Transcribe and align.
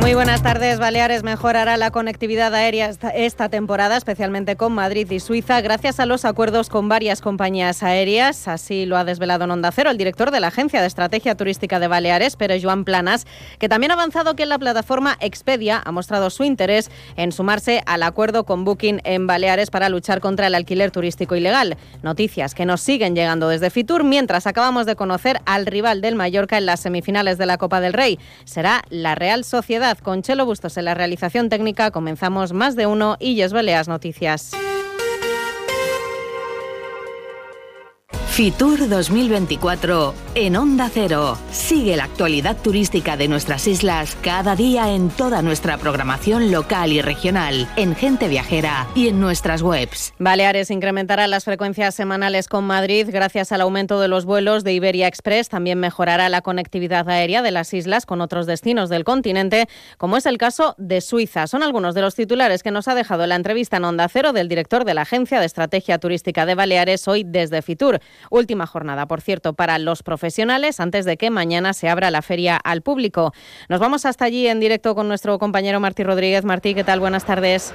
Muy 0.00 0.14
buenas 0.14 0.42
tardes. 0.42 0.78
Baleares 0.78 1.24
mejorará 1.24 1.76
la 1.76 1.90
conectividad 1.90 2.54
aérea 2.54 2.90
esta, 3.14 3.48
temporada, 3.48 3.96
especialmente 3.96 4.56
con 4.56 4.72
Madrid 4.72 5.10
y 5.10 5.18
Suiza, 5.18 5.60
gracias 5.60 5.98
a 5.98 6.06
los 6.06 6.24
acuerdos 6.24 6.68
con 6.68 6.88
varias 6.88 7.20
compañías 7.20 7.82
aéreas. 7.82 8.46
Así 8.46 8.86
lo 8.86 8.96
ha 8.96 9.04
desvelado 9.04 9.44
en 9.44 9.50
Onda 9.50 9.72
Cero 9.72 9.90
el 9.90 9.98
director 9.98 10.30
de 10.30 10.38
la 10.38 10.46
Agencia 10.46 10.80
de 10.80 10.86
Estrategia 10.86 11.34
Turística 11.34 11.80
de 11.80 11.88
Baleares, 11.88 12.36
pero 12.36 12.54
Joan 12.60 12.84
Planas, 12.84 13.26
que 13.58 13.68
también 13.68 13.90
ha 13.90 13.94
avanzado 13.94 14.36
que 14.36 14.46
la 14.46 14.58
plataforma 14.58 15.18
Expedia 15.20 15.82
ha 15.84 15.90
mostrado 15.90 16.30
su 16.30 16.44
interés 16.44 16.90
en 17.16 17.32
sumarse 17.32 17.82
al 17.84 18.04
acuerdo 18.04 18.44
con 18.44 18.64
Booking 18.64 19.00
en 19.04 19.26
Baleares 19.26 19.70
para 19.70 19.88
luchar 19.88 20.20
contra 20.20 20.46
el 20.46 20.54
alquiler 20.54 20.92
turístico 20.92 21.34
ilegal. 21.34 21.76
Noticias 22.02 22.54
que 22.54 22.66
nos 22.66 22.80
siguen 22.80 23.16
llegando 23.16 23.48
desde 23.48 23.68
Fitur, 23.68 24.04
mientras 24.04 24.46
acabamos 24.46 24.86
de 24.86 24.96
conocer 24.96 25.40
al 25.44 25.66
rival 25.66 26.00
del 26.00 26.14
Mallorca 26.14 26.56
en 26.56 26.66
las 26.66 26.80
semifinales 26.80 27.36
de 27.36 27.46
la 27.46 27.58
Copa 27.58 27.80
del 27.80 27.92
Rey. 27.92 28.18
Será 28.44 28.84
la 28.90 29.16
Real 29.16 29.44
Sociedad 29.44 29.87
con 29.96 30.22
Chelo 30.22 30.44
Bustos 30.44 30.76
en 30.76 30.84
la 30.84 30.94
realización 30.94 31.48
técnica 31.48 31.90
comenzamos 31.90 32.52
más 32.52 32.76
de 32.76 32.86
uno 32.86 33.16
y 33.18 33.36
Yes 33.36 33.54
Baleas 33.54 33.88
Noticias. 33.88 34.52
Fitur 38.38 38.88
2024 38.88 40.14
en 40.36 40.54
Onda 40.54 40.88
Cero. 40.94 41.36
Sigue 41.50 41.96
la 41.96 42.04
actualidad 42.04 42.56
turística 42.56 43.16
de 43.16 43.26
nuestras 43.26 43.66
islas 43.66 44.16
cada 44.22 44.54
día 44.54 44.94
en 44.94 45.10
toda 45.10 45.42
nuestra 45.42 45.76
programación 45.76 46.52
local 46.52 46.92
y 46.92 47.02
regional, 47.02 47.68
en 47.74 47.96
Gente 47.96 48.28
Viajera 48.28 48.86
y 48.94 49.08
en 49.08 49.18
nuestras 49.18 49.62
webs. 49.62 50.14
Baleares 50.20 50.70
incrementará 50.70 51.26
las 51.26 51.46
frecuencias 51.46 51.96
semanales 51.96 52.46
con 52.46 52.64
Madrid 52.64 53.08
gracias 53.10 53.50
al 53.50 53.60
aumento 53.60 53.98
de 53.98 54.06
los 54.06 54.24
vuelos 54.24 54.62
de 54.62 54.72
Iberia 54.72 55.08
Express. 55.08 55.48
También 55.48 55.80
mejorará 55.80 56.28
la 56.28 56.40
conectividad 56.40 57.08
aérea 57.08 57.42
de 57.42 57.50
las 57.50 57.74
islas 57.74 58.06
con 58.06 58.20
otros 58.20 58.46
destinos 58.46 58.88
del 58.88 59.02
continente, 59.02 59.68
como 59.96 60.16
es 60.16 60.26
el 60.26 60.38
caso 60.38 60.76
de 60.78 61.00
Suiza. 61.00 61.48
Son 61.48 61.64
algunos 61.64 61.96
de 61.96 62.02
los 62.02 62.14
titulares 62.14 62.62
que 62.62 62.70
nos 62.70 62.86
ha 62.86 62.94
dejado 62.94 63.26
la 63.26 63.34
entrevista 63.34 63.78
en 63.78 63.84
Onda 63.86 64.08
Cero 64.08 64.32
del 64.32 64.46
director 64.46 64.84
de 64.84 64.94
la 64.94 65.02
Agencia 65.02 65.40
de 65.40 65.46
Estrategia 65.46 65.98
Turística 65.98 66.46
de 66.46 66.54
Baleares 66.54 67.08
hoy 67.08 67.24
desde 67.26 67.62
Fitur. 67.62 67.98
Última 68.30 68.66
jornada, 68.66 69.06
por 69.06 69.20
cierto, 69.20 69.52
para 69.54 69.78
los 69.78 70.02
profesionales 70.02 70.80
antes 70.80 71.04
de 71.04 71.16
que 71.16 71.30
mañana 71.30 71.72
se 71.72 71.88
abra 71.88 72.10
la 72.10 72.22
feria 72.22 72.56
al 72.56 72.82
público. 72.82 73.32
Nos 73.68 73.80
vamos 73.80 74.06
hasta 74.06 74.24
allí 74.24 74.46
en 74.46 74.60
directo 74.60 74.94
con 74.94 75.08
nuestro 75.08 75.38
compañero 75.38 75.80
Martí 75.80 76.02
Rodríguez. 76.02 76.44
Martí, 76.44 76.74
¿qué 76.74 76.84
tal? 76.84 77.00
Buenas 77.00 77.24
tardes. 77.24 77.72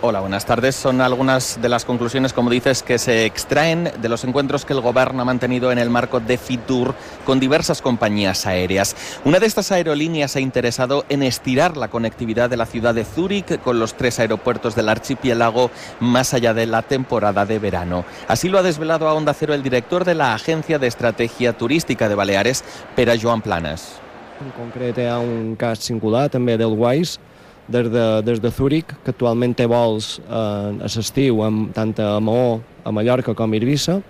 Hola, 0.00 0.20
buenas 0.20 0.46
tardes. 0.46 0.76
Son 0.76 1.00
algunas 1.00 1.60
de 1.60 1.68
las 1.68 1.84
conclusiones, 1.84 2.32
como 2.32 2.50
dices, 2.50 2.84
que 2.84 2.98
se 2.98 3.24
extraen 3.24 3.90
de 4.00 4.08
los 4.08 4.22
encuentros 4.22 4.64
que 4.64 4.72
el 4.72 4.80
Gobierno 4.80 5.22
ha 5.22 5.24
mantenido 5.24 5.72
en 5.72 5.78
el 5.78 5.90
marco 5.90 6.20
de 6.20 6.38
Fitur 6.38 6.94
con 7.24 7.40
diversas 7.40 7.82
compañías 7.82 8.46
aéreas. 8.46 8.94
Una 9.24 9.40
de 9.40 9.46
estas 9.46 9.72
aerolíneas 9.72 10.36
ha 10.36 10.40
interesado 10.40 11.04
en 11.08 11.24
estirar 11.24 11.76
la 11.76 11.88
conectividad 11.88 12.48
de 12.48 12.56
la 12.56 12.66
ciudad 12.66 12.94
de 12.94 13.04
Zúrich 13.04 13.58
con 13.58 13.80
los 13.80 13.94
tres 13.94 14.20
aeropuertos 14.20 14.76
del 14.76 14.88
archipiélago 14.88 15.72
más 15.98 16.32
allá 16.32 16.54
de 16.54 16.66
la 16.66 16.82
temporada 16.82 17.44
de 17.44 17.58
verano. 17.58 18.04
Así 18.28 18.48
lo 18.48 18.58
ha 18.58 18.62
desvelado 18.62 19.08
a 19.08 19.14
Onda 19.14 19.34
Cero 19.34 19.52
el 19.52 19.64
director 19.64 20.04
de 20.04 20.14
la 20.14 20.32
Agencia 20.32 20.78
de 20.78 20.86
Estrategia 20.86 21.54
Turística 21.54 22.08
de 22.08 22.14
Baleares, 22.14 22.62
Pera 22.94 23.14
Joan 23.20 23.42
Planas. 23.42 23.98
En 24.40 24.52
concreto, 24.52 25.00
hi 25.00 25.10
un 25.10 25.56
cas 25.58 25.82
singular 25.82 26.28
també 26.30 26.54
del 26.54 26.78
WISE 26.78 27.18
des 27.68 27.88
de, 27.92 28.04
des 28.22 28.40
de 28.40 28.50
Zúrich, 28.50 28.94
que 29.04 29.12
actualment 29.12 29.54
té 29.54 29.66
vols 29.68 30.18
eh, 30.24 30.32
a 30.32 30.88
l'estiu 30.88 31.42
tant 31.76 31.92
a 32.00 32.14
Maó, 32.20 32.60
a 32.84 32.92
Mallorca 32.92 33.34
com 33.36 33.52
a 33.52 33.58
Eivissa, 33.58 34.00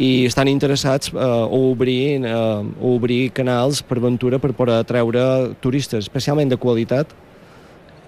i 0.00 0.24
estan 0.26 0.48
interessats 0.48 1.12
eh, 1.12 1.18
a, 1.18 1.44
obrir, 1.46 2.24
eh, 2.24 2.32
a 2.32 2.86
obrir 2.94 3.30
canals 3.36 3.82
per 3.82 4.00
Ventura 4.00 4.40
per 4.40 4.54
poder 4.56 4.80
atreure 4.80 5.52
turistes, 5.60 6.06
especialment 6.06 6.50
de 6.50 6.56
qualitat, 6.56 7.12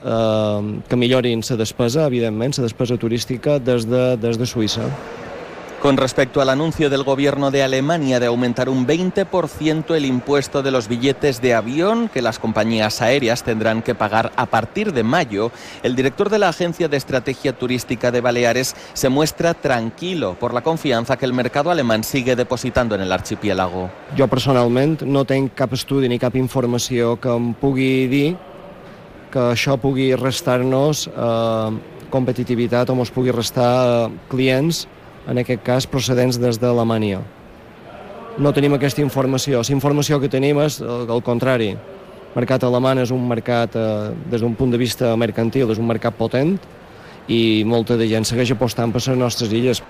eh, 0.05 0.63
que 0.89 0.97
millorin 0.97 1.45
la 1.51 1.61
despesa, 1.61 2.07
evidentment, 2.07 2.57
la 2.59 2.69
despesa 2.69 2.97
turística 2.97 3.59
des 3.59 3.85
de, 3.85 4.17
des 4.17 4.39
de 4.39 4.47
Suïssa. 4.47 4.89
Con 5.85 5.99
respecto 5.99 6.41
al 6.41 6.49
anuncio 6.49 6.89
del 6.89 7.03
gobierno 7.03 7.51
de 7.51 7.63
Alemania 7.63 8.19
de 8.19 8.25
aumentar 8.25 8.71
un 8.71 8.87
20% 8.87 9.95
el 9.95 10.07
impuesto 10.07 10.63
de 10.63 10.71
los 10.71 10.89
billetes 10.89 11.43
de 11.43 11.53
avión 11.53 12.09
que 12.09 12.23
las 12.23 12.39
compañías 12.39 13.03
aéreas 13.03 13.43
tendrán 13.43 13.83
que 13.83 13.95
pagar 13.95 14.33
a 14.37 14.47
partir 14.47 14.95
de 14.95 15.03
mayo, 15.03 15.53
el 15.83 15.95
director 15.95 16.31
de 16.31 16.39
la 16.39 16.49
Agencia 16.49 16.89
de 16.89 16.97
Estrategia 16.97 17.53
Turística 17.53 18.11
de 18.11 18.23
Baleares 18.23 18.75
se 18.95 19.11
muestra 19.11 19.53
tranquilo 19.53 20.39
por 20.41 20.55
la 20.55 20.63
confianza 20.63 21.19
que 21.19 21.27
el 21.27 21.35
mercado 21.35 21.71
alemán 21.71 22.03
sigue 22.03 22.35
depositando 22.35 22.95
en 22.95 23.03
el 23.03 23.13
archipiélago. 23.13 23.91
Yo 24.17 24.27
personalmente 24.27 25.05
no 25.05 25.27
tengo 25.27 25.51
cap 25.55 25.75
estudi 25.75 26.09
ni 26.09 26.19
información 26.33 27.19
que 27.19 27.29
em 27.29 27.53
pugui 27.53 28.09
dir 28.09 28.39
que 29.31 29.53
això 29.53 29.77
pugui 29.77 30.15
restar-nos 30.17 31.09
eh, 31.09 31.71
competitivitat 32.09 32.89
restar 32.89 34.09
eh, 34.09 34.13
clients 34.31 34.89
en 35.29 35.41
aquest 35.41 35.63
cas 35.65 35.87
procedents 35.89 36.39
des 36.41 36.61
d'Alemanya. 36.61 37.23
No 38.39 38.53
tenim 38.53 38.75
aquesta 38.75 39.03
informació. 39.03 39.63
La 39.63 39.75
informació 39.77 40.19
que 40.21 40.31
tenim 40.31 40.59
és 40.65 40.81
el, 40.83 41.07
el 41.11 41.23
contrari. 41.23 41.75
El 41.75 42.41
mercat 42.41 42.65
alemany 42.67 43.05
és 43.05 43.13
un 43.15 43.23
mercat, 43.31 43.77
eh, 43.79 44.15
des 44.31 44.43
d'un 44.43 44.57
punt 44.59 44.73
de 44.75 44.81
vista 44.81 45.13
mercantil, 45.17 45.71
és 45.71 45.79
un 45.79 45.87
mercat 45.87 46.17
potent 46.19 46.57
i 47.31 47.63
molta 47.65 47.97
de 47.97 48.09
gent 48.11 48.27
segueix 48.27 48.51
apostant 48.53 48.93
per 48.93 49.01
les 49.07 49.19
nostres 49.19 49.53
illes. 49.55 49.81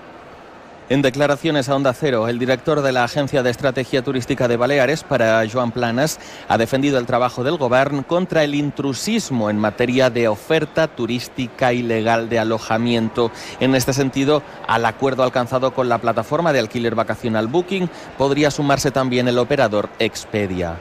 En 0.87 1.01
declaraciones 1.01 1.67
a 1.67 1.75
Onda 1.75 1.93
Cero, 1.93 2.27
el 2.27 2.37
director 2.37 2.81
de 2.81 2.91
la 2.91 3.03
Agencia 3.03 3.41
de 3.41 3.49
Estrategia 3.49 4.03
Turística 4.03 4.47
de 4.47 4.55
Baleares, 4.55 5.03
para 5.03 5.43
Joan 5.51 5.71
Planas, 5.71 6.19
ha 6.47 6.59
defendido 6.59 6.99
el 6.99 7.07
trabajo 7.07 7.43
del 7.43 7.57
Gobierno 7.57 8.05
contra 8.05 8.43
el 8.43 8.53
intrusismo 8.53 9.49
en 9.49 9.57
materia 9.57 10.11
de 10.11 10.27
oferta 10.27 10.87
turística 10.87 11.73
ilegal 11.73 12.29
de 12.29 12.37
alojamiento. 12.37 13.31
En 13.59 13.73
este 13.73 13.93
sentido, 13.93 14.43
al 14.67 14.85
acuerdo 14.85 15.23
alcanzado 15.23 15.73
con 15.73 15.89
la 15.89 15.97
plataforma 15.97 16.53
de 16.53 16.59
alquiler 16.59 16.93
vacacional 16.93 17.47
Booking, 17.47 17.89
podría 18.15 18.51
sumarse 18.51 18.91
también 18.91 19.27
el 19.27 19.39
operador 19.39 19.89
Expedia. 19.97 20.77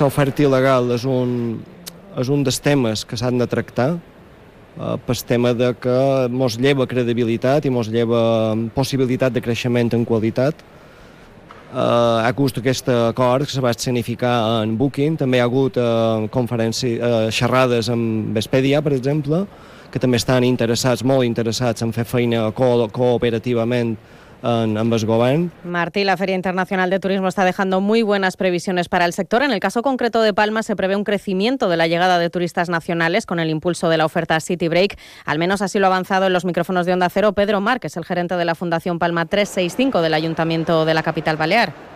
L'oferta 0.00 0.42
il·legal 0.42 0.90
és 0.96 1.04
un, 1.06 1.60
un 2.18 2.42
dels 2.42 2.58
temes 2.64 3.04
que 3.06 3.18
s'han 3.20 3.38
de 3.38 3.46
tractar 3.46 3.92
pel 4.74 5.20
tema 5.26 5.52
de 5.54 5.70
que 5.78 5.98
mos 6.30 6.58
lleva 6.58 6.86
credibilitat 6.90 7.64
i 7.64 7.70
mos 7.70 7.88
lleva 7.88 8.54
possibilitat 8.74 9.32
de 9.32 9.42
creixement 9.42 9.92
en 9.94 10.04
qualitat. 10.04 10.64
Eh, 11.74 11.78
ha 11.78 12.28
hagut 12.28 12.58
aquest 12.58 12.88
acord 12.88 13.46
que 13.46 13.52
se 13.52 13.60
va 13.60 13.72
significar 13.74 14.62
en 14.62 14.76
Booking, 14.78 15.16
també 15.18 15.38
hi 15.38 15.42
ha 15.42 15.46
hagut 15.48 15.76
eh, 15.76 16.26
conferències, 16.30 17.00
eh, 17.00 17.30
xerrades 17.34 17.88
amb 17.90 18.34
Vespedia, 18.36 18.82
per 18.82 18.92
exemple, 18.94 19.44
que 19.90 19.98
també 19.98 20.20
estan 20.20 20.46
interessats, 20.46 21.02
molt 21.02 21.26
interessats 21.26 21.82
en 21.82 21.90
fer 21.94 22.04
feina 22.06 22.44
co 22.54 22.88
cooperativament 22.94 23.96
en. 24.44 25.50
Martí, 25.64 26.04
la 26.04 26.16
Feria 26.16 26.34
Internacional 26.34 26.90
de 26.90 27.00
Turismo 27.00 27.28
está 27.28 27.44
dejando 27.44 27.80
muy 27.80 28.02
buenas 28.02 28.36
previsiones 28.36 28.88
para 28.88 29.04
el 29.04 29.12
sector. 29.12 29.42
En 29.42 29.50
el 29.50 29.60
caso 29.60 29.82
concreto 29.82 30.22
de 30.22 30.34
Palma 30.34 30.62
se 30.62 30.76
prevé 30.76 30.96
un 30.96 31.04
crecimiento 31.04 31.68
de 31.68 31.76
la 31.76 31.86
llegada 31.86 32.18
de 32.18 32.30
turistas 32.30 32.68
nacionales 32.68 33.26
con 33.26 33.40
el 33.40 33.50
impulso 33.50 33.88
de 33.88 33.96
la 33.96 34.04
oferta 34.04 34.38
City 34.40 34.68
Break. 34.68 34.98
Al 35.24 35.38
menos 35.38 35.62
así 35.62 35.78
lo 35.78 35.86
ha 35.86 35.88
avanzado 35.88 36.26
en 36.26 36.32
los 36.32 36.44
micrófonos 36.44 36.86
de 36.86 36.92
Onda 36.92 37.08
Cero 37.08 37.32
Pedro 37.32 37.60
Márquez, 37.60 37.96
el 37.96 38.04
gerente 38.04 38.36
de 38.36 38.44
la 38.44 38.54
Fundación 38.54 38.98
Palma 38.98 39.26
365 39.26 40.02
del 40.02 40.14
Ayuntamiento 40.14 40.84
de 40.84 40.94
la 40.94 41.02
capital 41.02 41.36
balear. 41.36 41.93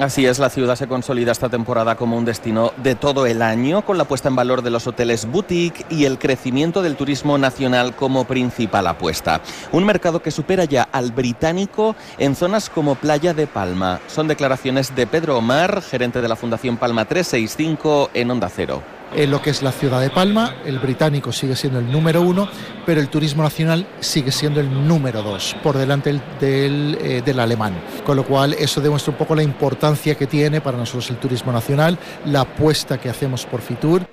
Así 0.00 0.26
es, 0.26 0.38
la 0.38 0.48
ciudad 0.48 0.76
se 0.76 0.86
consolida 0.86 1.32
esta 1.32 1.48
temporada 1.48 1.96
como 1.96 2.16
un 2.16 2.24
destino 2.24 2.72
de 2.76 2.94
todo 2.94 3.26
el 3.26 3.42
año, 3.42 3.84
con 3.84 3.98
la 3.98 4.04
puesta 4.04 4.28
en 4.28 4.36
valor 4.36 4.62
de 4.62 4.70
los 4.70 4.86
hoteles 4.86 5.26
boutique 5.26 5.84
y 5.90 6.04
el 6.04 6.18
crecimiento 6.18 6.82
del 6.82 6.94
turismo 6.94 7.36
nacional 7.36 7.96
como 7.96 8.24
principal 8.24 8.86
apuesta. 8.86 9.40
Un 9.72 9.84
mercado 9.84 10.22
que 10.22 10.30
supera 10.30 10.64
ya 10.64 10.88
al 10.92 11.10
británico 11.10 11.96
en 12.18 12.36
zonas 12.36 12.70
como 12.70 12.94
Playa 12.94 13.34
de 13.34 13.48
Palma. 13.48 13.98
Son 14.06 14.28
declaraciones 14.28 14.94
de 14.94 15.06
Pedro 15.08 15.38
Omar, 15.38 15.82
gerente 15.82 16.20
de 16.20 16.28
la 16.28 16.36
Fundación 16.36 16.76
Palma 16.76 17.04
365 17.04 18.10
en 18.14 18.30
Onda 18.30 18.48
Cero 18.48 18.97
en 19.14 19.30
lo 19.30 19.40
que 19.42 19.50
es 19.50 19.62
la 19.62 19.72
ciudad 19.72 20.00
de 20.00 20.10
Palma. 20.10 20.56
El 20.64 20.78
británico 20.78 21.32
sigue 21.32 21.56
siendo 21.56 21.78
el 21.78 21.90
número 21.90 22.22
uno, 22.22 22.48
pero 22.86 23.00
el 23.00 23.08
turismo 23.08 23.42
nacional 23.42 23.86
sigue 24.00 24.32
siendo 24.32 24.60
el 24.60 24.86
número 24.86 25.22
dos, 25.22 25.56
por 25.62 25.76
delante 25.76 26.20
del, 26.40 26.98
eh, 27.00 27.22
del, 27.24 27.40
alemán. 27.40 27.74
Con 28.04 28.16
lo 28.16 28.24
cual, 28.24 28.54
eso 28.54 28.80
demuestra 28.80 29.12
un 29.12 29.18
poco 29.18 29.34
la 29.34 29.42
importancia 29.42 30.14
que 30.14 30.26
tiene 30.26 30.60
para 30.60 30.78
nosotros 30.78 31.10
el 31.10 31.18
turismo 31.18 31.52
nacional, 31.52 31.98
la 32.26 32.42
apuesta 32.42 32.98
que 32.98 33.08
hacemos 33.08 33.46
por 33.46 33.60
Fitur. 33.60 34.06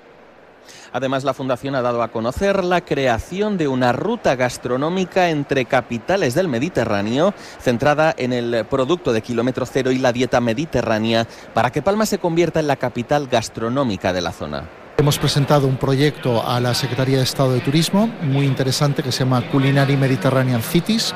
Además, 0.96 1.26
la 1.26 1.34
Fundación 1.34 1.76
ha 1.76 1.82
dado 1.82 2.02
a 2.02 2.08
conocer 2.08 2.64
la 2.64 2.80
creación 2.80 3.58
de 3.58 3.68
una 3.68 3.92
ruta 3.92 4.38
gastronómica 4.38 5.30
entre 5.30 5.66
capitales 5.66 6.36
del 6.36 6.48
Mediterráneo, 6.48 7.34
centrada 7.60 8.16
en 8.18 8.32
el 8.32 8.66
producto 8.66 9.12
de 9.12 9.22
kilómetro 9.22 9.66
cero 9.66 9.92
y 9.92 9.98
la 9.98 10.14
dieta 10.14 10.40
mediterránea, 10.40 11.28
para 11.54 11.70
que 11.70 11.82
Palma 11.82 12.06
se 12.06 12.18
convierta 12.18 12.62
en 12.62 12.68
la 12.68 12.78
capital 12.78 13.28
gastronómica 13.28 14.14
de 14.14 14.22
la 14.22 14.32
zona. 14.32 14.85
Hemos 14.98 15.20
presentado 15.20 15.68
un 15.68 15.76
proyecto 15.76 16.48
a 16.48 16.60
la 16.62 16.74
Secretaría 16.74 17.18
de 17.18 17.24
Estado 17.24 17.52
de 17.52 17.60
Turismo 17.60 18.08
muy 18.22 18.46
interesante 18.46 19.04
que 19.04 19.12
se 19.12 19.20
llama 19.20 19.42
Culinary 19.52 19.98
Mediterranean 19.98 20.62
Cities 20.62 21.14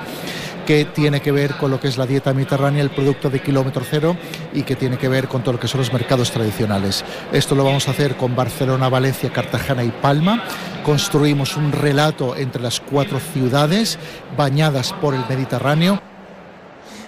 que 0.70 0.86
tiene 0.86 1.22
que 1.22 1.32
ver 1.32 1.56
con 1.56 1.72
lo 1.72 1.80
que 1.80 1.88
es 1.88 1.98
la 1.98 2.06
dieta 2.06 2.32
mediterránea, 2.32 2.84
el 2.84 2.92
producto 2.92 3.30
de 3.32 3.42
kilómetro 3.42 3.84
cero 3.90 4.16
y 4.54 4.62
que 4.62 4.76
tiene 4.76 5.00
que 5.00 5.08
ver 5.08 5.28
con 5.28 5.42
todo 5.42 5.54
lo 5.54 5.60
que 5.60 5.68
son 5.68 5.80
los 5.80 5.92
mercados 5.92 6.30
tradicionales. 6.30 7.04
Esto 7.32 7.56
lo 7.56 7.64
vamos 7.64 7.88
a 7.88 7.92
hacer 7.92 8.18
con 8.18 8.36
Barcelona, 8.36 8.88
Valencia, 8.90 9.32
Cartagena 9.32 9.84
y 9.84 9.90
Palma. 9.90 10.44
Construimos 10.84 11.58
un 11.58 11.72
relato 11.72 12.36
entre 12.36 12.62
las 12.62 12.82
cuatro 12.82 13.20
ciudades 13.20 13.98
bañadas 14.38 14.94
por 14.94 15.16
el 15.16 15.26
Mediterráneo 15.28 16.00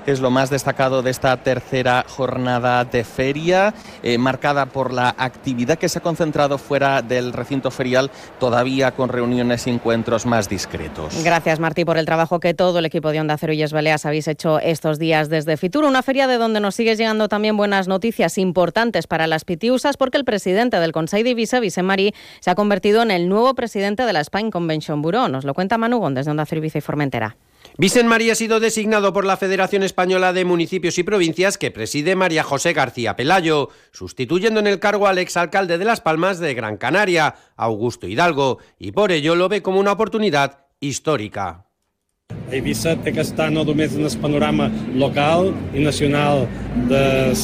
es 0.05 0.19
lo 0.19 0.31
más 0.31 0.49
destacado 0.49 1.01
de 1.01 1.11
esta 1.11 1.35
tercera 1.37 2.05
jornada 2.07 2.85
de 2.85 3.03
feria, 3.03 3.73
eh, 4.03 4.17
marcada 4.17 4.65
por 4.65 4.93
la 4.93 5.13
actividad 5.17 5.77
que 5.77 5.89
se 5.89 5.99
ha 5.99 6.01
concentrado 6.01 6.57
fuera 6.57 7.01
del 7.01 7.33
recinto 7.33 7.71
ferial, 7.71 8.11
todavía 8.39 8.91
con 8.91 9.09
reuniones 9.09 9.67
y 9.67 9.69
encuentros 9.69 10.25
más 10.25 10.49
discretos. 10.49 11.23
Gracias, 11.23 11.59
Martí, 11.59 11.85
por 11.85 11.97
el 11.97 12.05
trabajo 12.05 12.39
que 12.39 12.53
todo 12.53 12.79
el 12.79 12.85
equipo 12.85 13.11
de 13.11 13.19
Onda 13.19 13.37
Cero 13.37 13.53
y 13.53 13.61
Esbeleas 13.61 14.05
habéis 14.05 14.27
hecho 14.27 14.59
estos 14.59 14.99
días 14.99 15.29
desde 15.29 15.57
Fitur, 15.57 15.85
una 15.85 16.03
feria 16.03 16.27
de 16.27 16.37
donde 16.37 16.59
nos 16.59 16.75
sigue 16.75 16.95
llegando 16.95 17.27
también 17.27 17.57
buenas 17.57 17.87
noticias 17.87 18.37
importantes 18.37 19.07
para 19.07 19.27
las 19.27 19.45
pitiusas, 19.45 19.97
porque 19.97 20.17
el 20.17 20.25
presidente 20.25 20.79
del 20.79 20.91
Consejo 20.91 21.23
de 21.23 21.33
Vicente 21.35 22.13
se 22.39 22.49
ha 22.49 22.55
convertido 22.55 23.01
en 23.01 23.11
el 23.11 23.27
nuevo 23.27 23.53
presidente 23.53 24.03
de 24.05 24.13
la 24.13 24.21
Spain 24.21 24.51
Convention 24.51 25.01
Bureau. 25.01 25.27
Nos 25.27 25.45
lo 25.45 25.53
cuenta 25.53 25.77
Manu 25.77 25.99
Gómez 25.99 26.15
desde 26.15 26.31
Onda 26.31 26.45
Cero 26.45 26.61
y 26.63 26.81
Formentera. 26.81 27.35
Vicente 27.77 28.09
María 28.09 28.33
ha 28.33 28.35
sido 28.35 28.59
designado 28.59 29.13
por 29.13 29.25
la 29.25 29.37
Federación 29.37 29.83
Española 29.83 30.33
de 30.33 30.45
Municipios 30.45 30.97
y 30.97 31.03
Provincias 31.03 31.57
que 31.57 31.71
preside 31.71 32.15
María 32.15 32.43
José 32.43 32.73
García 32.73 33.15
Pelayo, 33.15 33.69
sustituyendo 33.91 34.59
en 34.59 34.67
el 34.67 34.79
cargo 34.79 35.07
al 35.07 35.17
exalcalde 35.17 35.77
de 35.77 35.85
Las 35.85 36.01
Palmas 36.01 36.39
de 36.39 36.53
Gran 36.53 36.77
Canaria, 36.77 37.35
Augusto 37.55 38.07
Hidalgo, 38.07 38.59
y 38.77 38.91
por 38.91 39.11
ello 39.11 39.35
lo 39.35 39.49
ve 39.49 39.61
como 39.61 39.79
una 39.79 39.93
oportunidad 39.93 40.65
histórica. 40.79 41.70
Eivissa 42.51 42.97
té 42.99 43.13
que 43.15 43.23
estar 43.23 43.49
no 43.51 43.63
només 43.67 43.95
en 43.95 44.07
el 44.07 44.17
panorama 44.21 44.67
local 44.99 45.51
i 45.73 45.83
nacional 45.85 46.45
del 46.89 47.35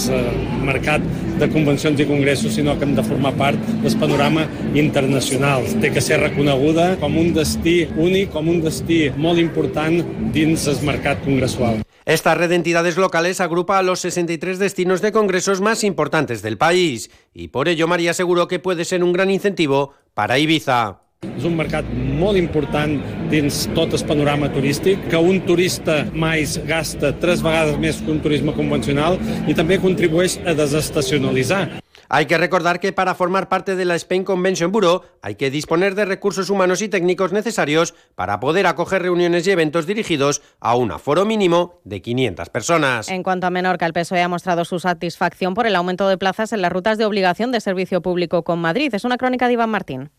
mercat 0.67 1.03
de 1.39 1.49
convencions 1.53 1.99
i 2.01 2.07
congressos, 2.09 2.55
sinó 2.57 2.77
que 2.77 2.87
hem 2.87 2.95
de 2.97 3.05
formar 3.05 3.33
part 3.39 3.61
del 3.83 3.97
panorama 4.01 4.45
internacional. 4.75 5.67
Té 5.81 5.91
que 5.95 6.03
ser 6.03 6.19
reconeguda 6.23 6.95
com 7.01 7.17
un 7.19 7.33
destí 7.35 7.79
únic, 7.95 8.31
com 8.35 8.49
un 8.51 8.63
destí 8.65 9.05
molt 9.15 9.39
important 9.39 10.01
dins 10.35 10.67
el 10.67 10.81
mercat 10.87 11.23
congressual. 11.25 11.83
Esta 12.07 12.35
red 12.35 12.49
de 12.49 12.55
entidades 12.55 12.95
locales 12.95 13.41
agrupa 13.41 13.77
a 13.77 13.83
los 13.83 13.99
63 13.99 14.59
destinos 14.59 15.01
de 15.01 15.11
congresos 15.11 15.59
más 15.59 15.83
importantes 15.83 16.41
del 16.41 16.57
país 16.57 17.11
y 17.33 17.49
por 17.49 17.67
ello 17.67 17.85
María 17.87 18.11
aseguró 18.11 18.47
que 18.47 18.59
puede 18.59 18.85
ser 18.85 19.03
un 19.03 19.11
gran 19.11 19.29
incentivo 19.29 19.93
para 20.13 20.39
Ibiza. 20.39 21.06
És 21.25 21.45
un 21.49 21.55
mercat 21.57 21.87
molt 22.17 22.37
important 22.37 22.91
dins 23.31 23.63
tot 23.73 23.95
el 23.97 24.03
panorama 24.05 24.51
turístic, 24.53 25.07
que 25.09 25.17
un 25.17 25.39
turista 25.47 26.03
mais 26.13 26.59
gasta 26.69 27.09
tres 27.17 27.41
vegades 27.45 27.79
més 27.81 28.03
que 28.03 28.13
un 28.13 28.21
turisme 28.21 28.53
convencional 28.53 29.17
i 29.49 29.55
també 29.57 29.79
contribueix 29.81 30.37
a 30.45 30.53
desestacionalitzar. 30.57 31.63
Hay 32.09 32.27
que 32.27 32.37
recordar 32.37 32.79
que 32.79 32.93
para 32.93 33.15
formar 33.15 33.49
parte 33.49 33.75
de 33.75 33.83
la 33.83 33.95
Spain 33.95 34.23
Convention 34.23 34.71
Bureau 34.71 35.01
hay 35.23 35.35
que 35.35 35.49
disponer 35.49 35.95
de 35.95 36.05
recursos 36.05 36.51
humanos 36.51 36.83
y 36.83 36.87
técnicos 36.87 37.33
necesarios 37.33 37.95
para 38.15 38.39
poder 38.39 38.67
acoger 38.67 39.01
reuniones 39.01 39.45
y 39.47 39.51
eventos 39.51 39.87
dirigidos 39.87 40.43
a 40.59 40.75
un 40.75 40.91
aforo 40.91 41.25
mínimo 41.25 41.81
de 41.83 42.01
500 42.03 42.49
personas. 42.49 43.09
En 43.09 43.23
cuanto 43.23 43.47
a 43.47 43.49
Menorca, 43.49 43.87
el 43.87 43.93
PSOE 43.93 44.21
ha 44.21 44.29
mostrado 44.29 44.65
su 44.65 44.79
satisfacción 44.79 45.55
por 45.55 45.65
el 45.65 45.75
aumento 45.75 46.07
de 46.07 46.17
plazas 46.17 46.53
en 46.53 46.61
las 46.61 46.71
rutas 46.71 46.99
de 46.99 47.05
obligación 47.05 47.51
de 47.51 47.59
servicio 47.59 48.01
público 48.01 48.43
con 48.43 48.59
Madrid. 48.59 48.93
Es 48.93 49.03
una 49.03 49.17
crónica 49.17 49.47
de 49.47 49.53
Iván 49.53 49.71
Martín. 49.71 50.11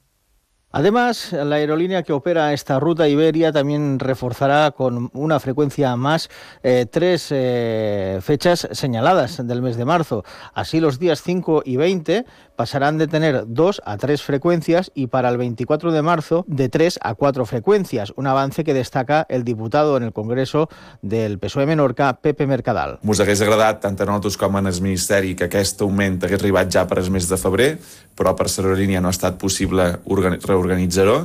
Además, 0.71 1.33
la 1.33 1.57
aerolínea 1.57 2.03
que 2.03 2.13
opera 2.13 2.53
esta 2.53 2.79
ruta 2.79 3.09
Iberia 3.09 3.53
también 3.53 3.99
reforzará 3.99 4.71
con 4.73 5.11
una 5.15 5.41
frecuencia 5.41 5.97
más 5.97 6.29
eh, 6.63 6.85
tres 6.91 7.29
eh, 7.31 8.19
fechas 8.21 8.69
señaladas 8.73 9.47
del 9.47 9.63
mes 9.63 9.79
de 9.79 9.87
marzo. 9.87 10.25
Así 10.53 10.79
los 10.79 10.99
días 10.99 11.23
5 11.23 11.63
y 11.65 11.77
20 11.77 12.27
pasarán 12.59 12.99
de 12.99 13.07
tener 13.07 13.45
dos 13.47 13.81
a 13.85 13.97
tres 13.99 14.21
frecuencias 14.21 14.91
y 14.93 15.07
para 15.07 15.29
el 15.29 15.37
24 15.37 15.93
de 15.93 16.03
marzo 16.03 16.45
de 16.49 16.69
tres 16.69 16.99
a 17.01 17.15
cuatro 17.15 17.47
frecuencias, 17.47 18.13
un 18.17 18.27
avance 18.27 18.65
que 18.65 18.75
destaca 18.75 19.25
el 19.29 19.45
diputado 19.45 19.97
en 19.97 20.03
el 20.03 20.13
Congreso 20.13 20.69
del 21.01 21.39
PSOE 21.39 21.67
Menorca, 21.67 22.19
Pepe 22.21 22.49
Mercadal. 22.49 22.99
Ens 23.07 23.23
hagués 23.23 23.45
agradat, 23.47 23.79
tant 23.85 23.95
a 24.03 24.09
nosaltres 24.11 24.35
com 24.43 24.59
en 24.59 24.67
el 24.67 24.83
Ministeri, 24.83 25.37
que 25.39 25.47
aquest 25.47 25.87
augment 25.87 26.19
hagués 26.19 26.43
arribat 26.43 26.75
ja 26.75 26.83
per 26.91 26.99
el 26.99 27.13
mes 27.15 27.31
de 27.31 27.39
febrer, 27.39 27.71
però 28.19 28.35
per 28.35 28.51
l'aerolínia 28.51 28.99
no 28.99 29.13
ha 29.13 29.15
estat 29.15 29.39
possible 29.39 29.93
reorganitzar-ho. 30.03 31.19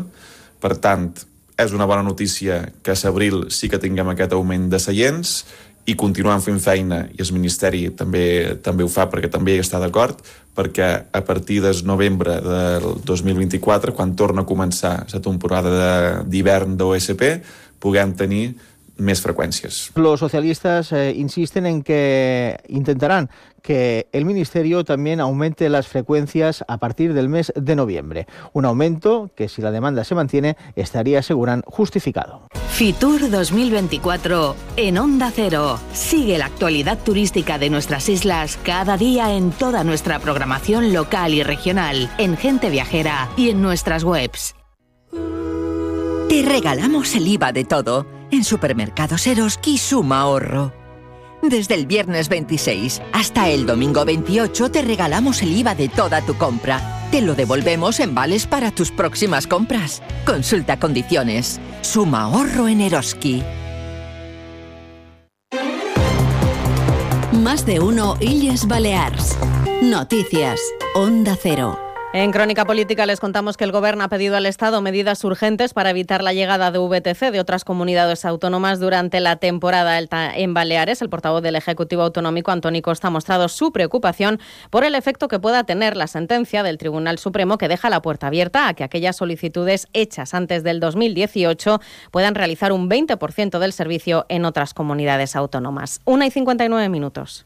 Per 0.62 0.75
tant, 0.77 1.09
és 1.57 1.74
una 1.74 1.89
bona 1.89 2.06
notícia 2.06 2.62
que 2.86 2.94
a 2.94 3.00
l'abril 3.07 3.47
sí 3.50 3.74
que 3.74 3.81
tinguem 3.81 4.13
aquest 4.13 4.38
augment 4.38 4.69
de 4.69 4.77
seients 4.77 5.39
i 5.85 5.95
continuem 6.00 6.39
fent 6.39 6.62
feina, 6.63 7.01
i 7.12 7.19
el 7.19 7.31
Ministeri 7.35 7.89
també, 7.97 8.56
també 8.63 8.85
ho 8.85 8.91
fa 8.91 9.09
perquè 9.12 9.30
també 9.31 9.57
hi 9.57 9.63
està 9.63 9.81
d'acord, 9.83 10.21
perquè 10.56 10.89
a 11.12 11.21
partir 11.25 11.59
del 11.63 11.81
novembre 11.88 12.38
del 12.45 12.85
2024, 13.03 13.91
quan 13.97 14.15
torna 14.15 14.45
a 14.45 14.47
començar 14.47 14.95
la 15.12 15.21
temporada 15.24 16.24
d'hivern 16.24 16.77
d'OSP, 16.80 17.25
puguem 17.83 18.13
tenir 18.15 18.53
més 18.98 19.22
frecuencias. 19.22 19.92
Los 19.95 20.19
socialistas 20.19 20.92
eh, 20.92 21.13
insisten 21.16 21.66
en 21.66 21.84
que 21.84 22.57
intentarán 22.68 23.30
que 23.62 24.07
el 24.12 24.25
Ministerio 24.25 24.84
también 24.84 25.19
aumente 25.19 25.69
las 25.69 25.88
frecuencias 25.88 26.63
a 26.68 26.78
partir 26.78 27.13
del 27.13 27.30
mes 27.30 27.54
de 27.56 27.75
noviembre. 27.75 28.28
Un 28.51 28.66
aumento 28.66 29.31
que, 29.36 29.48
si 29.48 29.62
la 29.62 29.72
demanda 29.72 30.04
se 30.04 30.16
mantiene, 30.16 30.57
estaría, 30.75 31.19
aseguran, 31.19 31.63
justificado. 31.66 32.48
Fitur 32.69 33.30
2024 33.30 34.56
en 34.75 34.98
Onda 34.98 35.31
Cero. 35.34 35.80
Sigue 35.94 36.38
la 36.38 36.46
actualidad 36.46 37.00
turística 37.00 37.57
de 37.57 37.69
nuestras 37.69 38.10
islas 38.10 38.60
cada 38.63 38.98
día 38.98 39.34
en 39.34 39.51
toda 39.51 39.84
nuestra 39.84 40.19
programación 40.19 40.92
local 40.92 41.34
y 41.34 41.44
regional, 41.44 42.10
en 42.18 42.36
Gente 42.36 42.69
Viajera 42.69 43.30
y 43.38 43.50
en 43.50 43.62
nuestras 43.62 44.04
webs. 44.04 44.56
Te 46.30 46.42
regalamos 46.42 47.16
el 47.16 47.28
IVA 47.28 47.51
de 47.51 47.63
todo. 47.63 48.07
En 48.33 48.44
Supermercados 48.44 49.27
Eroski 49.27 49.77
suma 49.77 50.21
ahorro. 50.21 50.74
Desde 51.44 51.75
el 51.75 51.85
viernes 51.85 52.30
26 52.30 53.00
hasta 53.13 53.47
el 53.50 53.68
domingo 53.68 54.06
28 54.06 54.71
te 54.71 54.81
regalamos 54.81 55.44
el 55.44 55.56
IVA 55.56 55.75
de 55.75 55.88
toda 55.88 56.19
tu 56.21 56.33
compra. 56.33 57.07
Te 57.12 57.21
lo 57.21 57.35
devolvemos 57.35 58.00
en 58.00 58.15
vales 58.15 58.47
para 58.47 58.71
tus 58.71 58.89
próximas 58.89 59.45
compras. 59.45 60.01
Consulta 60.25 60.80
condiciones. 60.80 61.59
Suma 61.81 62.24
ahorro 62.24 62.68
en 62.68 62.81
Eroski. 62.81 63.44
Más 67.34 67.67
de 67.67 67.81
uno 67.81 68.17
Illes 68.19 68.67
Balears. 68.67 69.38
Noticias. 69.84 70.60
Onda 70.96 71.38
Cero. 71.39 71.83
En 72.15 72.32
Crónica 72.32 72.65
Política 72.65 73.08
les 73.08 73.20
contamos 73.20 73.58
que 73.58 73.63
el 73.63 73.72
Gobierno 73.72 74.03
ha 74.03 74.08
pedido 74.08 74.38
al 74.38 74.46
Estado 74.46 74.79
medidas 74.82 75.24
urgentes 75.24 75.74
para 75.74 75.89
evitar 75.89 76.22
la 76.22 76.32
llegada 76.32 76.70
de 76.70 76.77
VTC 76.77 77.32
de 77.32 77.39
otras 77.39 77.65
comunidades 77.65 78.24
autónomas 78.24 78.79
durante 78.79 79.20
la 79.20 79.38
temporada 79.38 79.98
alta 79.98 80.32
en 80.32 80.53
Baleares. 80.53 81.01
El 81.01 81.10
portavoz 81.10 81.41
del 81.41 81.55
Ejecutivo 81.55 82.03
Autonómico, 82.03 82.51
Antoni 82.51 82.84
Costa, 82.84 83.08
ha 83.08 83.10
mostrado 83.10 83.50
su 83.50 83.72
preocupación 83.72 84.39
por 84.70 84.84
el 84.84 84.93
efecto 84.93 85.27
que 85.27 85.39
pueda 85.39 85.63
tener 85.63 85.98
la 85.98 86.05
sentencia 86.05 86.62
del 86.62 86.77
Tribunal 86.77 87.17
Supremo 87.17 87.58
que 87.58 87.67
deja 87.67 87.89
la 87.89 88.03
puerta 88.03 88.27
abierta 88.27 88.67
a 88.67 88.75
que 88.75 88.84
aquellas 88.84 89.15
solicitudes 89.15 89.88
hechas 89.93 90.36
antes 90.36 90.63
del 90.63 90.79
2018 90.79 91.82
puedan 92.12 92.36
realizar 92.36 92.74
un 92.74 92.91
20% 92.91 93.58
del 93.58 93.74
servicio 93.74 94.27
en 94.29 94.46
otras 94.46 94.75
comunidades 94.75 95.36
autónomas. 95.36 96.00
Una 96.05 96.27
y 96.27 96.29
59 96.29 96.89
minutos. 96.89 97.43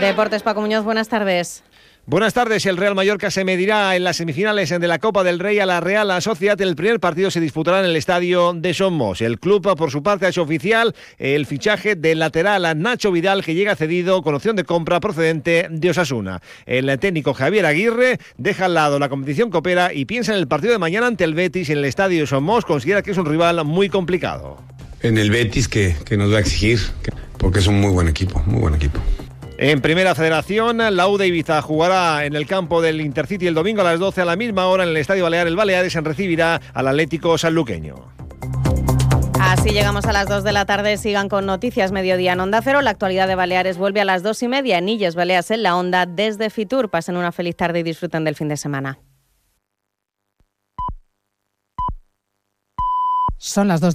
Deportes 0.00 0.42
Paco 0.42 0.62
Muñoz, 0.62 0.82
buenas 0.84 1.08
tardes. 1.08 1.62
Buenas 2.08 2.34
tardes. 2.34 2.64
El 2.66 2.76
Real 2.76 2.94
Mallorca 2.94 3.32
se 3.32 3.44
medirá 3.44 3.96
en 3.96 4.04
las 4.04 4.18
semifinales 4.18 4.70
de 4.70 4.86
la 4.86 5.00
Copa 5.00 5.24
del 5.24 5.40
Rey 5.40 5.58
a 5.58 5.66
la 5.66 5.80
Real 5.80 6.22
Sociedad. 6.22 6.60
El 6.60 6.76
primer 6.76 7.00
partido 7.00 7.32
se 7.32 7.40
disputará 7.40 7.80
en 7.80 7.86
el 7.86 7.96
estadio 7.96 8.52
de 8.54 8.74
Somos. 8.74 9.20
El 9.20 9.40
club, 9.40 9.74
por 9.76 9.90
su 9.90 10.04
parte, 10.04 10.24
ha 10.24 10.28
hecho 10.28 10.42
oficial 10.42 10.94
el 11.18 11.46
fichaje 11.46 11.96
del 11.96 12.20
lateral 12.20 12.64
a 12.64 12.76
Nacho 12.76 13.10
Vidal, 13.10 13.44
que 13.44 13.56
llega 13.56 13.74
cedido 13.74 14.22
con 14.22 14.36
opción 14.36 14.54
de 14.54 14.62
compra 14.62 15.00
procedente 15.00 15.66
de 15.68 15.90
Osasuna. 15.90 16.40
El 16.64 16.96
técnico 17.00 17.34
Javier 17.34 17.66
Aguirre 17.66 18.20
deja 18.38 18.66
al 18.66 18.74
lado 18.74 19.00
la 19.00 19.08
competición 19.08 19.50
que 19.50 19.56
opera 19.56 19.92
y 19.92 20.04
piensa 20.04 20.32
en 20.32 20.38
el 20.38 20.46
partido 20.46 20.74
de 20.74 20.78
mañana 20.78 21.08
ante 21.08 21.24
el 21.24 21.34
Betis 21.34 21.70
en 21.70 21.78
el 21.78 21.86
estadio 21.86 22.20
de 22.20 22.28
Somos. 22.28 22.64
Considera 22.64 23.02
que 23.02 23.10
es 23.10 23.18
un 23.18 23.26
rival 23.26 23.64
muy 23.64 23.88
complicado. 23.88 24.62
En 25.02 25.18
el 25.18 25.32
Betis 25.32 25.66
que 25.66 25.96
nos 26.16 26.32
va 26.32 26.36
a 26.36 26.40
exigir, 26.40 26.78
porque 27.36 27.58
es 27.58 27.66
un 27.66 27.80
muy 27.80 27.90
buen 27.90 28.06
equipo, 28.06 28.40
muy 28.46 28.60
buen 28.60 28.76
equipo. 28.76 29.00
En 29.58 29.80
Primera 29.80 30.14
Federación, 30.14 30.76
la 30.76 31.08
UDA 31.08 31.24
Ibiza 31.24 31.62
jugará 31.62 32.26
en 32.26 32.36
el 32.36 32.46
campo 32.46 32.82
del 32.82 33.00
Intercity 33.00 33.46
el 33.46 33.54
domingo 33.54 33.80
a 33.80 33.84
las 33.84 33.98
12 33.98 34.20
a 34.20 34.24
la 34.26 34.36
misma 34.36 34.66
hora 34.66 34.82
en 34.82 34.90
el 34.90 34.96
Estadio 34.98 35.24
Balear. 35.24 35.46
El 35.46 35.56
Baleares 35.56 35.94
se 35.94 36.00
recibirá 36.02 36.60
al 36.74 36.88
Atlético 36.88 37.38
Sanluqueño. 37.38 37.94
Así 39.40 39.70
llegamos 39.70 40.04
a 40.04 40.12
las 40.12 40.28
2 40.28 40.44
de 40.44 40.52
la 40.52 40.66
tarde. 40.66 40.98
Sigan 40.98 41.30
con 41.30 41.46
Noticias 41.46 41.90
Mediodía 41.90 42.34
en 42.34 42.40
Onda 42.40 42.60
Cero. 42.62 42.82
La 42.82 42.90
actualidad 42.90 43.28
de 43.28 43.34
Baleares 43.34 43.78
vuelve 43.78 44.02
a 44.02 44.04
las 44.04 44.22
2 44.22 44.42
y 44.42 44.48
media 44.48 44.76
en 44.76 44.90
Illes 44.90 45.14
Baleas 45.14 45.50
en 45.50 45.62
la 45.62 45.74
Onda 45.74 46.04
desde 46.04 46.50
Fitur. 46.50 46.90
Pasen 46.90 47.16
una 47.16 47.32
feliz 47.32 47.56
tarde 47.56 47.78
y 47.78 47.82
disfruten 47.82 48.24
del 48.24 48.34
fin 48.34 48.48
de 48.48 48.58
semana. 48.58 48.98
Son 53.38 53.68
las 53.68 53.80
2 53.80 53.94